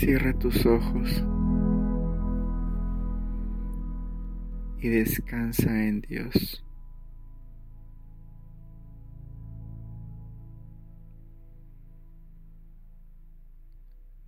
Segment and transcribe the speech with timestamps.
[0.00, 1.22] Cierra tus ojos
[4.78, 6.64] y descansa en Dios.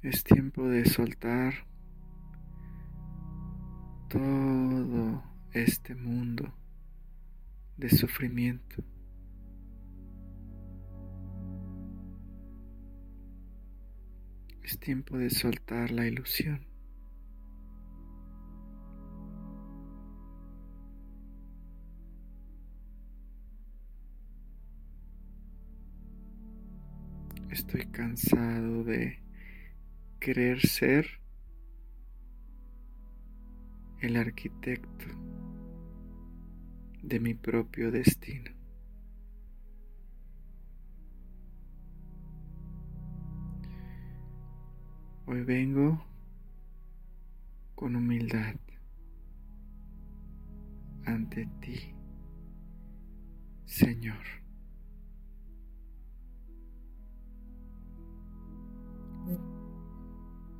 [0.03, 1.55] Es tiempo de soltar
[4.11, 6.53] todo este mundo
[7.79, 8.92] de sufrimiento.
[14.63, 16.67] Es tiempo de soltar la ilusión.
[27.51, 29.19] Estoy cansado de
[30.21, 31.07] querer ser
[34.01, 35.07] el arquitecto
[37.03, 38.62] de mi propio destino.
[45.33, 46.05] Hoy vengo
[47.75, 48.55] con humildad
[51.07, 51.95] ante ti,
[53.65, 54.23] Señor.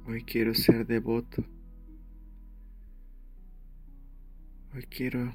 [0.07, 1.45] Hoy quiero ser devoto.
[4.75, 5.35] Hoy quiero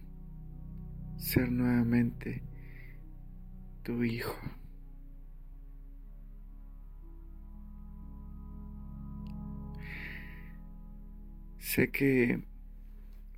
[1.15, 2.41] ser nuevamente
[3.83, 4.35] tu hijo.
[11.67, 12.45] Sé que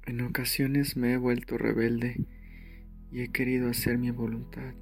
[0.05, 2.27] en ocasiones me he vuelto rebelde
[3.11, 4.75] y he querido hacer mi voluntad,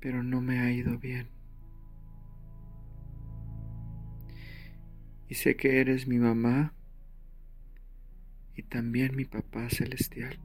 [0.00, 1.28] pero no me ha ido bien.
[5.28, 6.72] Y sé que eres mi mamá
[8.54, 10.40] y también mi papá celestial.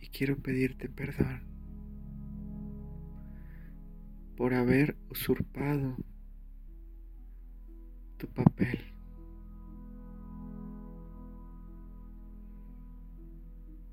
[0.00, 1.51] Y quiero pedirte perdón
[4.42, 5.96] por haber usurpado
[8.16, 8.76] tu papel.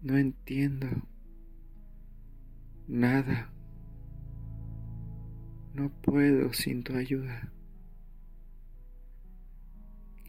[0.02, 0.88] No entiendo
[2.88, 3.54] nada.
[5.76, 7.54] No puedo sin tu ayuda.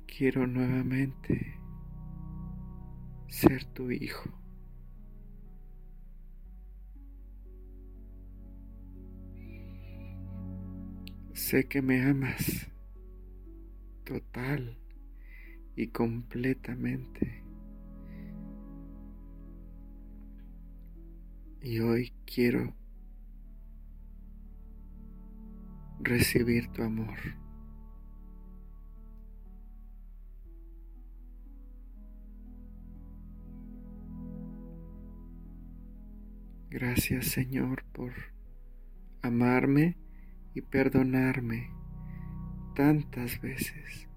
[0.07, 1.59] Quiero nuevamente
[3.27, 4.40] ser tu hijo.
[11.41, 12.69] Sé que me amas
[14.05, 14.79] total
[15.75, 17.43] y completamente.
[21.63, 22.75] Y hoy quiero
[26.01, 27.19] recibir tu amor.
[36.69, 38.13] Gracias Señor por
[39.23, 39.97] amarme
[40.55, 41.71] y perdonarme
[42.75, 44.09] tantas veces.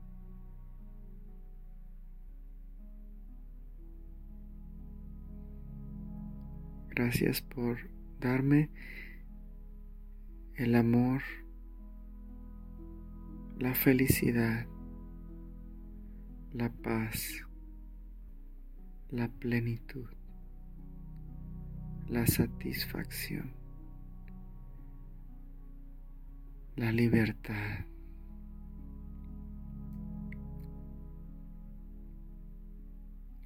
[6.90, 7.90] Gracias por
[8.20, 8.70] darme
[10.56, 11.24] el amor,
[13.58, 14.68] la felicidad,
[16.52, 17.44] la paz,
[19.10, 20.08] la plenitud,
[22.08, 23.63] la satisfacción.
[26.76, 27.86] La libertad.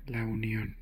[0.06, 0.76] La unión.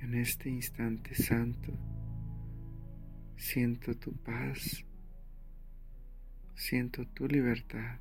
[0.00, 1.72] En este instante santo
[3.36, 4.84] siento tu paz,
[6.54, 7.98] siento tu libertad,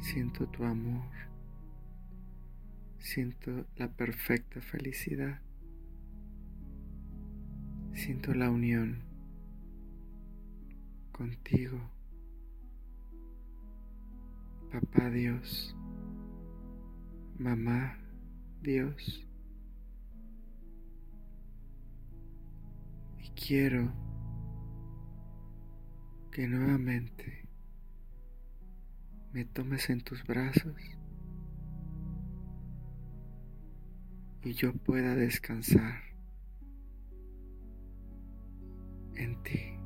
[0.00, 1.35] siento tu amor
[2.98, 5.40] siento la perfecta felicidad.
[7.94, 9.02] Siento la unión
[11.12, 11.80] contigo,
[14.70, 15.74] papá Dios,
[17.38, 17.98] mamá
[18.60, 19.26] Dios.
[23.18, 23.92] Y quiero
[26.30, 27.48] que nuevamente
[29.32, 30.95] me tomes en tus brazos
[34.46, 36.04] y yo pueda descansar
[39.16, 39.76] en ti.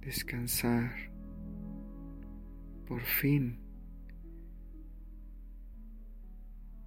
[0.00, 0.90] Descansar.
[2.86, 3.60] Por fin.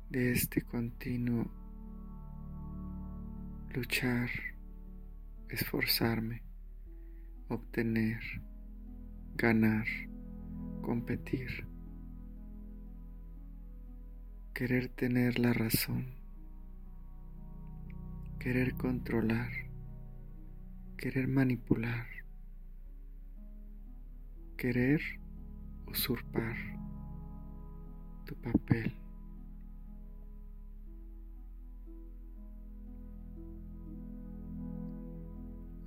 [0.09, 1.45] De este continuo
[3.75, 4.27] luchar
[5.49, 6.41] esforzarme,
[7.47, 8.19] obtener,
[9.35, 9.85] ganar,
[10.81, 11.67] competir,
[14.53, 16.07] querer tener la razón,
[18.39, 19.51] querer controlar,
[20.97, 22.07] querer manipular,
[24.57, 25.01] querer
[25.87, 26.55] usurpar
[28.25, 28.93] tu papel.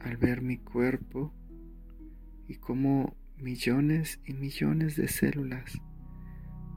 [0.00, 1.32] Al ver mi cuerpo
[2.46, 5.81] y cómo millones y millones de células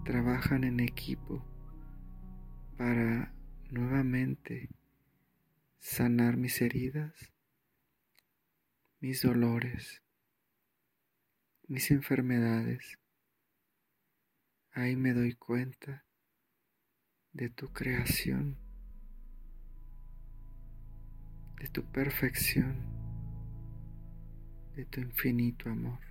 [0.05, 1.45] trabajan en equipo
[2.77, 3.33] para
[3.69, 4.69] nuevamente
[5.79, 7.31] sanar mis heridas,
[8.99, 10.01] mis dolores,
[11.67, 12.97] mis enfermedades.
[14.71, 16.05] Ahí me doy cuenta
[17.33, 18.57] de tu creación,
[21.59, 22.77] de tu perfección,
[24.75, 26.06] de tu infinito amor.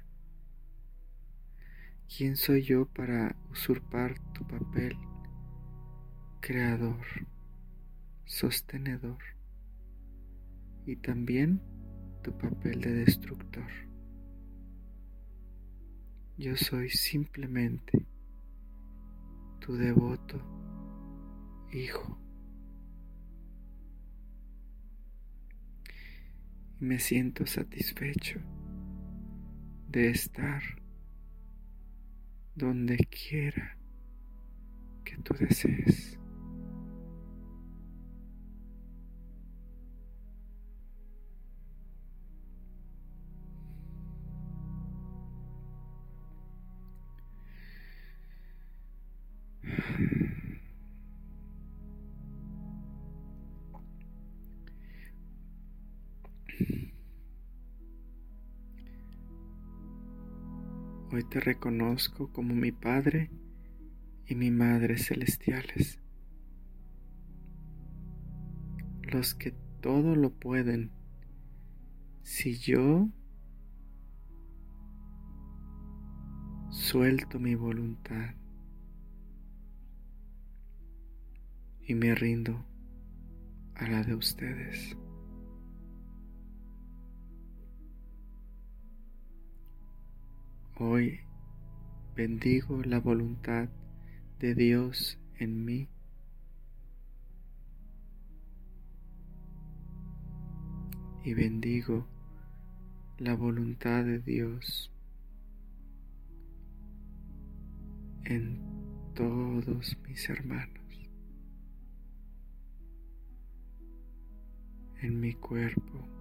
[2.17, 4.97] ¿Quién soy yo para usurpar tu papel?
[6.41, 7.05] creador,
[8.25, 9.19] sostenedor
[10.87, 11.61] y también
[12.23, 13.69] tu papel de destructor.
[16.39, 18.07] Yo soy simplemente
[19.59, 20.41] tu devoto
[21.73, 22.17] hijo.
[26.81, 28.41] Y me siento satisfecho
[29.89, 30.63] de estar
[32.57, 33.77] donde quiera
[35.05, 36.19] que tú desees.
[61.17, 63.31] Hoy te reconozco como mi Padre
[64.27, 65.99] y mi Madre celestiales,
[69.01, 70.93] los que todo lo pueden.
[72.23, 73.09] Si yo
[76.69, 78.35] suelto mi voluntad
[81.81, 82.63] y me rindo
[83.75, 84.99] a la de ustedes.
[90.79, 91.21] Hoy
[92.15, 93.71] bendigo la voluntad
[94.39, 95.89] de Dios en mí.
[101.25, 102.07] Y bendigo
[103.17, 104.93] la voluntad de Dios
[108.25, 108.61] en
[109.15, 111.09] todos mis hermanos,
[115.01, 116.16] en mi cuerpo.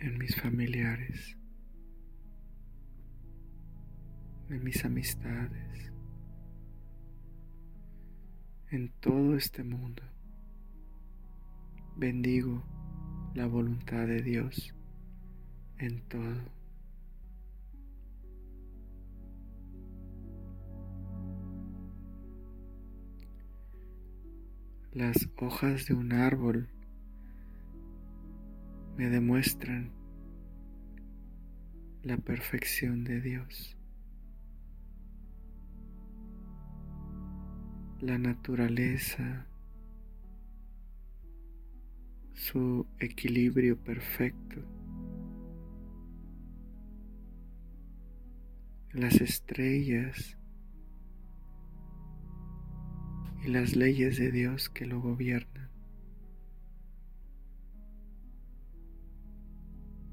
[0.00, 1.36] En mis familiares,
[4.48, 5.92] en mis amistades,
[8.70, 10.02] en todo este mundo.
[11.96, 12.64] Bendigo
[13.34, 14.74] la voluntad de Dios
[15.78, 16.60] en todo.
[24.92, 26.68] Las hojas de un árbol
[29.00, 29.90] me demuestran
[32.02, 33.78] la perfección de Dios.
[38.00, 39.46] La naturaleza,
[42.34, 44.60] su equilibrio perfecto.
[48.92, 50.36] Las estrellas
[53.42, 55.59] y las leyes de Dios que lo gobiernan.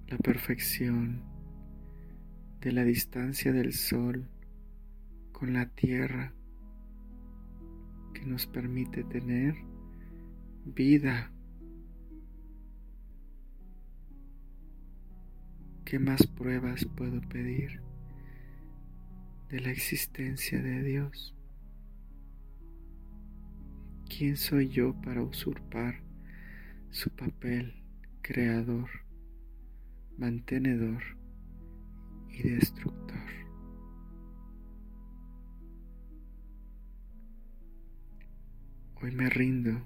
[0.08, 1.22] La perfección
[2.62, 4.30] de la distancia del Sol
[5.34, 6.34] con la Tierra
[8.14, 9.56] que nos permite tener
[10.64, 11.32] vida.
[15.84, 17.82] ¿Qué más pruebas puedo pedir
[19.50, 21.36] de la existencia de Dios?
[24.08, 26.02] ¿Quién soy yo para usurpar
[26.92, 27.84] su papel
[28.22, 29.07] creador?
[30.18, 31.04] Mantenedor
[32.30, 33.18] y destructor.
[39.00, 39.86] Hoy me rindo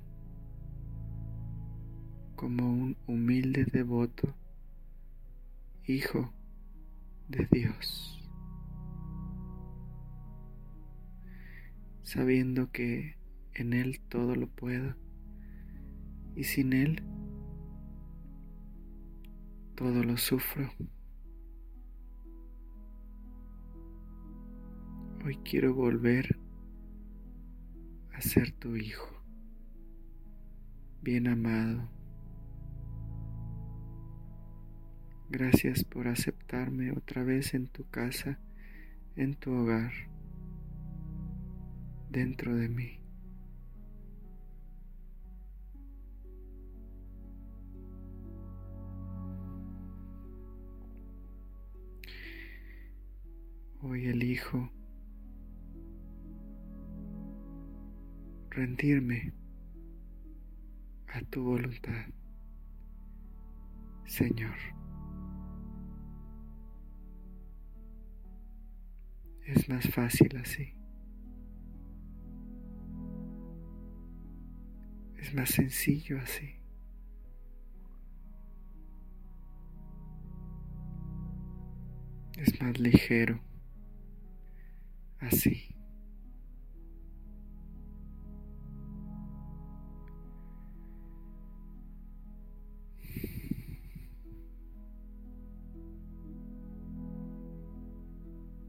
[2.35, 4.33] como un humilde devoto,
[5.85, 6.33] hijo
[7.27, 8.19] de Dios,
[12.03, 13.17] sabiendo que
[13.53, 14.95] en Él todo lo puedo
[16.35, 17.03] y sin Él
[19.75, 20.71] todo lo sufro.
[25.23, 26.39] Hoy quiero volver
[28.13, 29.07] a ser tu hijo,
[31.01, 31.89] bien amado.
[35.29, 38.39] Gracias por aceptarme otra vez en tu casa,
[39.15, 39.93] en tu hogar,
[42.09, 43.00] dentro de mí.
[53.83, 54.69] Hoy elijo
[58.51, 59.33] rendirme
[61.07, 62.05] a tu voluntad,
[64.05, 64.55] Señor.
[69.47, 70.75] Es más fácil así.
[75.17, 76.55] Es más sencillo así.
[82.37, 83.41] Es más ligero
[85.21, 85.75] así.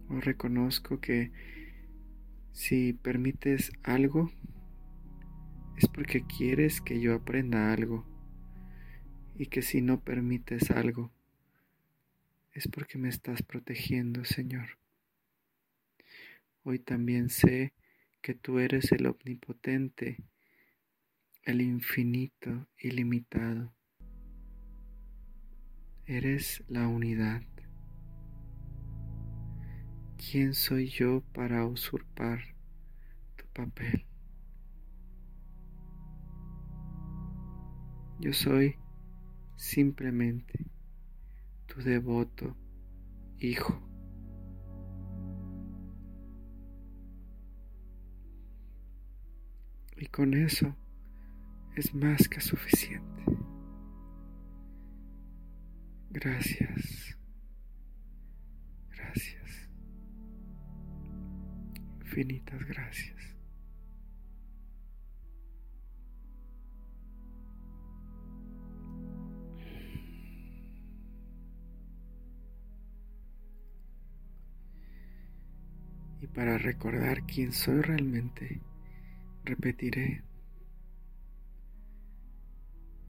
[0.08, 1.32] Hoy reconozco que
[2.52, 4.30] si permites algo,
[5.76, 8.06] es porque quieres que yo aprenda algo.
[9.38, 11.10] Y que si no permites algo,
[12.52, 14.81] es porque me estás protegiendo, Señor.
[16.64, 17.74] Hoy también sé
[18.20, 20.24] que tú eres el omnipotente,
[21.42, 23.74] el infinito, ilimitado.
[26.06, 27.42] Eres la unidad.
[30.16, 32.40] ¿Quién soy yo para usurpar
[33.36, 34.06] tu papel?
[38.20, 38.76] Yo soy
[39.56, 40.70] simplemente
[41.66, 42.56] tu devoto
[43.40, 43.91] hijo.
[50.02, 50.74] Y con eso
[51.76, 53.22] es más que suficiente.
[56.10, 57.16] Gracias.
[58.90, 59.70] Gracias.
[62.00, 63.36] Infinitas gracias.
[76.20, 78.60] Y para recordar quién soy realmente,
[79.44, 80.22] Repetiré,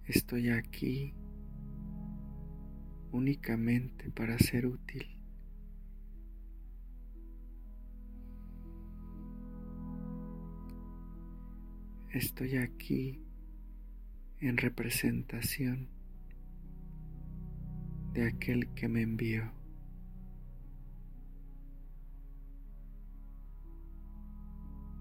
[0.08, 1.14] estoy aquí
[3.12, 5.06] únicamente para ser útil.
[12.10, 13.22] Estoy aquí
[14.40, 15.88] en representación
[18.14, 19.52] de aquel que me envió.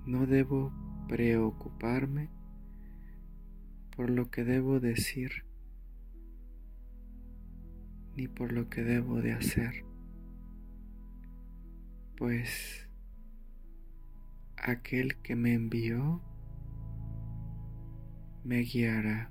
[0.04, 2.30] No debo preocuparme
[3.96, 5.44] por lo que debo decir
[8.16, 9.84] ni por lo que debo de hacer,
[12.16, 12.88] pues
[14.56, 16.22] aquel que me envió
[18.44, 19.30] me guiará.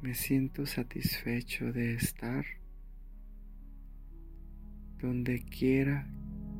[0.00, 2.59] Me siento satisfecho de estar
[5.00, 6.06] donde quiera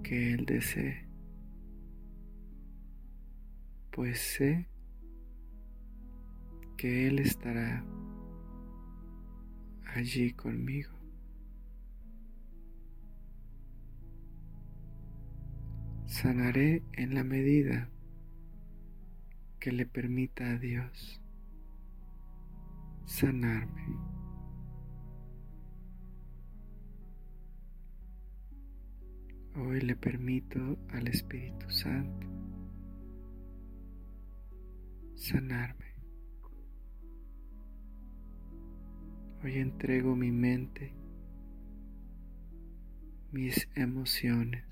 [0.02, 1.06] que Él desee,
[3.90, 4.66] pues sé
[6.76, 7.84] que Él estará
[9.94, 10.90] allí conmigo.
[16.06, 17.88] Sanaré en la medida
[19.58, 21.20] que le permita a Dios
[23.04, 24.09] sanarme.
[29.56, 32.28] Hoy le permito al Espíritu Santo
[35.16, 35.86] sanarme.
[39.42, 40.94] Hoy entrego mi mente,
[43.32, 44.64] mis emociones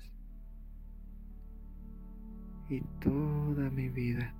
[2.69, 4.33] y toda mi vida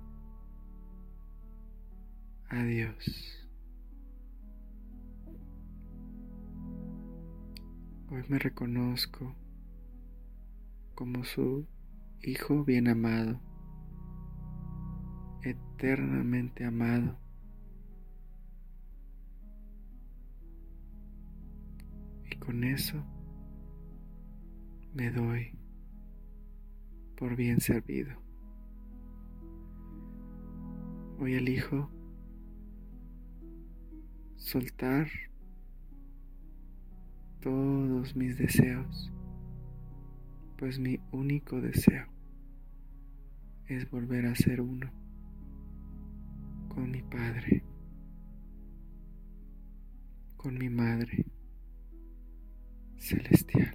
[2.48, 3.46] a Dios.
[8.08, 9.36] Hoy me reconozco
[11.00, 11.66] como su
[12.22, 13.40] Hijo bien amado,
[15.42, 17.18] eternamente amado.
[22.30, 23.02] Y con eso
[24.92, 25.58] me doy
[27.16, 28.20] por bien servido.
[31.18, 31.90] Hoy elijo
[34.36, 35.08] soltar
[37.40, 39.10] todos mis deseos,
[40.60, 42.06] pues mi único deseo
[43.66, 44.92] es volver a ser uno
[46.68, 47.64] con mi Padre,
[50.36, 51.24] con mi Madre
[52.98, 53.74] celestial.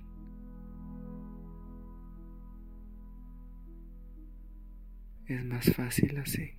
[5.26, 6.52] Es más fácil así.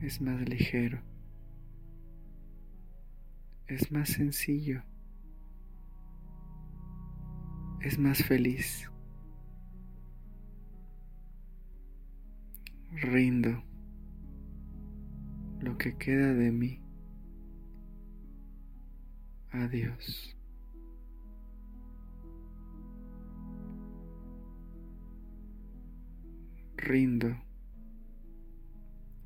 [0.00, 1.02] Es más ligero.
[3.66, 4.84] Es más sencillo.
[7.82, 8.88] Es más feliz.
[12.92, 13.62] Rindo
[15.60, 16.80] lo que queda de mí
[19.50, 20.36] a Dios.
[26.82, 27.36] rindo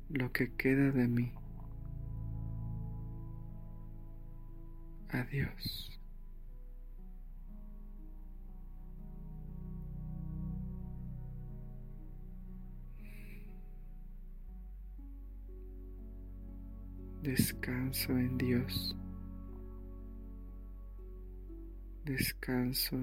[0.09, 1.31] lo que queda de mí
[5.09, 5.23] a
[17.27, 18.95] Descanso en Dios.
[22.05, 22.95] Descanso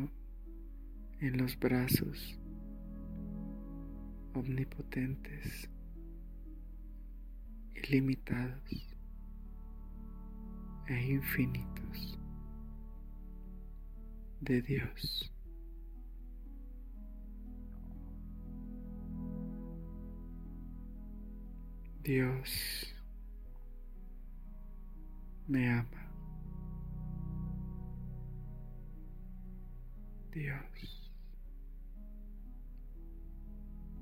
[1.21, 2.41] en los brazos
[4.33, 5.69] omnipotentes,
[7.75, 8.97] ilimitados
[10.87, 12.19] e infinitos
[14.41, 15.31] de Dios.
[22.03, 22.84] Dios
[25.47, 26.11] me ama.
[30.33, 31.13] Dios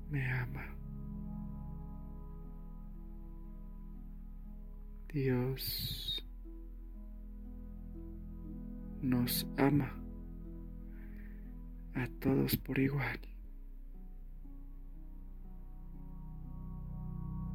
[0.09, 0.65] me ama.
[5.09, 6.23] Dios
[9.01, 9.93] nos ama
[11.93, 13.19] a todos por igual.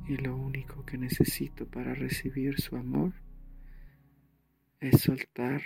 [0.07, 3.13] Y lo único que necesito para recibir su amor
[4.81, 5.63] es soltar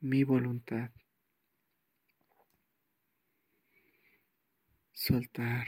[0.00, 0.90] mi voluntad.
[4.92, 5.66] Soltar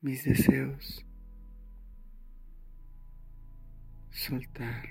[0.00, 1.04] mis deseos,
[4.10, 4.86] soltar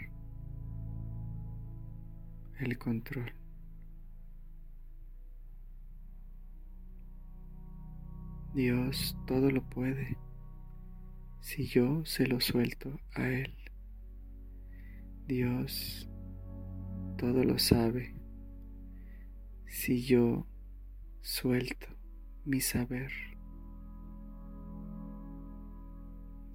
[2.59, 3.33] el control.
[8.53, 10.22] Dios todo lo puede
[11.43, 13.53] si yo se lo suelto a Él.
[15.27, 16.09] Dios
[17.17, 18.15] todo lo sabe
[19.67, 20.47] si yo
[21.19, 21.87] suelto
[22.45, 23.11] mi saber.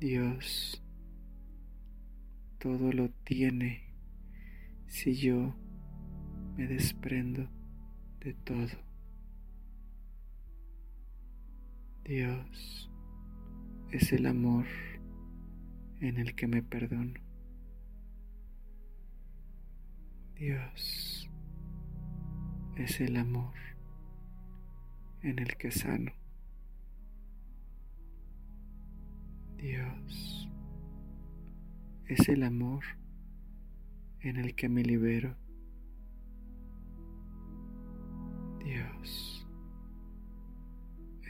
[0.00, 0.82] Dios
[2.58, 3.92] todo lo tiene
[4.86, 5.54] si yo
[6.56, 7.46] me desprendo
[8.20, 8.78] de todo.
[12.04, 12.90] Dios
[13.90, 14.66] es el amor
[16.00, 17.20] en el que me perdono.
[20.36, 21.28] Dios
[22.76, 23.54] es el amor
[25.22, 26.12] en el que sano.
[29.56, 30.48] Dios
[32.06, 32.84] es el amor
[34.20, 35.34] en el que me libero.
[38.62, 39.46] Dios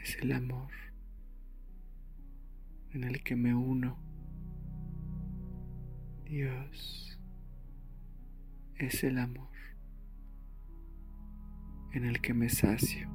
[0.03, 0.88] es el amor
[2.93, 3.97] en el que me uno.
[6.25, 7.19] Dios
[8.75, 9.49] es el amor
[11.91, 13.09] en el que me sacio.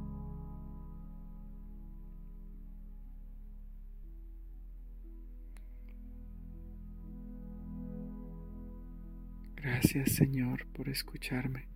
[9.57, 11.69] Gracias Señor por escucharme.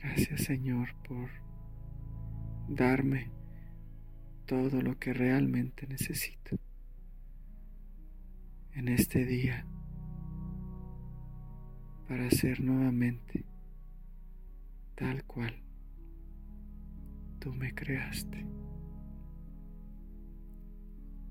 [0.00, 1.28] Gracias Señor por
[2.68, 3.37] darme
[4.48, 6.56] todo lo que realmente necesito
[8.72, 9.66] en este día
[12.08, 13.44] para ser nuevamente
[14.94, 15.54] tal cual
[17.38, 18.46] tú me creaste.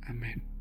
[0.03, 0.57] Amén.